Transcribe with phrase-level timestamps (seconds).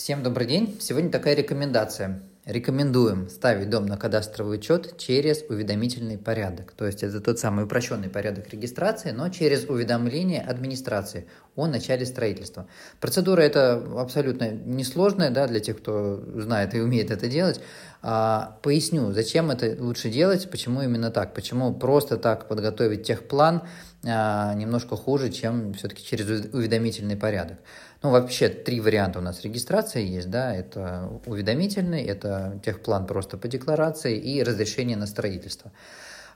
[0.00, 0.78] Всем добрый день.
[0.80, 2.22] Сегодня такая рекомендация.
[2.46, 6.72] Рекомендуем ставить дом на кадастровый учет через уведомительный порядок.
[6.72, 12.66] То есть это тот самый упрощенный порядок регистрации, но через уведомление администрации о начале строительства.
[12.98, 17.60] Процедура эта абсолютно несложная да, для тех, кто знает и умеет это делать.
[18.02, 23.62] А, поясню, зачем это лучше делать, почему именно так, почему просто так подготовить техплан
[24.06, 27.58] а, немножко хуже, чем все-таки через уведомительный порядок.
[28.02, 33.48] Ну, вообще, три варианта у нас регистрации есть, да, это уведомительный, это техплан просто по
[33.48, 35.70] декларации и разрешение на строительство.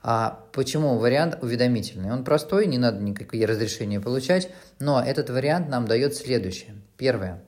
[0.03, 2.11] А почему вариант уведомительный?
[2.11, 6.75] Он простой, не надо никакие разрешения получать, но этот вариант нам дает следующее.
[6.95, 7.41] Первое.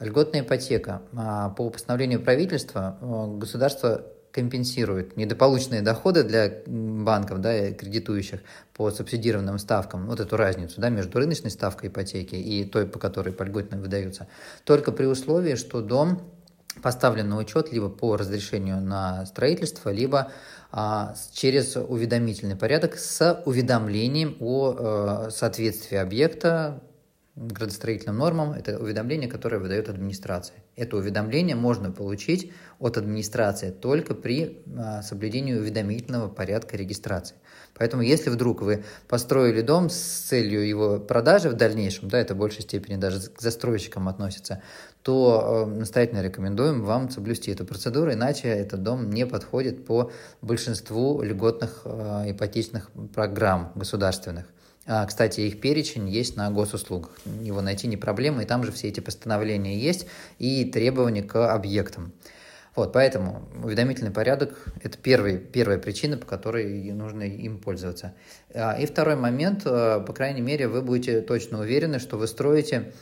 [0.00, 1.02] Льготная ипотека.
[1.14, 8.40] А, по постановлению правительства э, государство компенсирует недополученные доходы для банков, да, кредитующих
[8.74, 13.32] по субсидированным ставкам, вот эту разницу да, между рыночной ставкой ипотеки и той, по которой
[13.32, 14.28] по льготной выдаются,
[14.64, 16.22] только при условии, что дом
[16.82, 20.30] поставлен на учет либо по разрешению на строительство, либо
[20.70, 26.80] а, через уведомительный порядок с уведомлением о э, соответствии объекта
[27.40, 30.56] градостроительным нормам, это уведомление, которое выдает администрация.
[30.76, 37.36] Это уведомление можно получить от администрации только при а, соблюдении уведомительного порядка регистрации.
[37.74, 42.36] Поэтому если вдруг вы построили дом с целью его продажи в дальнейшем, да, это в
[42.36, 44.62] большей степени даже к застройщикам относится,
[45.02, 51.22] то э, настоятельно рекомендуем вам соблюсти эту процедуру, иначе этот дом не подходит по большинству
[51.22, 54.44] льготных э, ипотечных программ государственных.
[54.86, 57.12] А, кстати, их перечень есть на госуслугах.
[57.42, 60.06] Его найти не проблема, и там же все эти постановления есть
[60.38, 62.12] и требования к объектам.
[62.76, 68.14] Вот, поэтому уведомительный порядок– это первый, первая причина, по которой нужно им пользоваться.
[68.54, 72.92] А, и второй момент, а, по крайней мере, вы будете точно уверены, что вы строите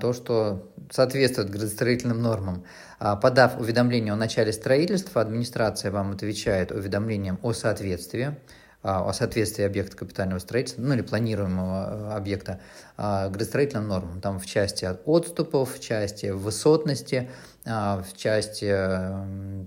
[0.00, 2.64] то, что соответствует градостроительным нормам.
[3.00, 8.36] Подав уведомление о начале строительства, администрация вам отвечает уведомлением о соответствии,
[8.84, 12.60] о соответствии объекта капитального строительства, ну или планируемого э, объекта
[12.96, 14.20] а, градостроительным нормам.
[14.20, 18.68] Там в части отступов, в части высотности, а, в части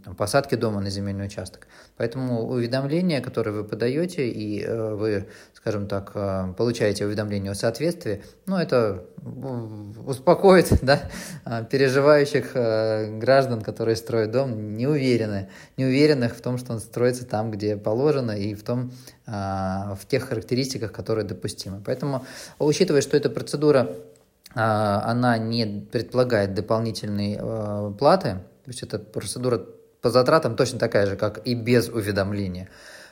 [0.04, 1.68] там, посадки дома на земельный участок.
[1.98, 8.24] Поэтому уведомление, которое вы подаете, и э, вы, скажем так, э, получаете уведомление о соответствии,
[8.46, 9.04] ну, это
[10.06, 11.10] успокоит да,
[11.72, 17.26] переживающих э, граждан, которые строят дом, не уверены, не уверенных в том, что он строится
[17.26, 18.92] там, где положено, и в, том,
[19.26, 21.82] в тех характеристиках, которые допустимы.
[21.84, 22.26] Поэтому,
[22.60, 23.96] учитывая, что эта процедура а,
[24.60, 29.62] она не предполагает дополнительной э, платы, то есть эта процедура
[30.02, 32.70] по затратам точно такая же, как и без уведомления.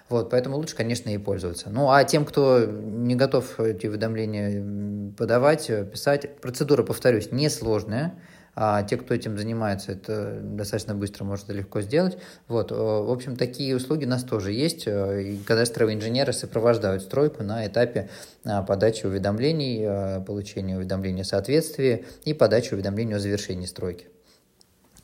[0.10, 1.70] Вот, поэтому лучше, конечно, и пользоваться.
[1.70, 8.14] Ну, а тем, кто не готов эти уведомления подавать, писать, процедура, повторюсь, несложная.
[8.56, 12.18] А те, кто этим занимается, это достаточно быстро может легко сделать.
[12.48, 12.72] Вот.
[12.72, 14.88] Э, в общем, такие услуги у нас тоже есть.
[14.88, 18.10] Э, и кадастровые инженеры сопровождают стройку на этапе
[18.46, 24.08] э, подачи уведомлений, получения уведомления о соответствии и подачи уведомлений о завершении стройки.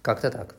[0.01, 0.55] Как-то так.